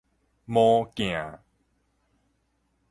[0.45, 1.39] 魔鏡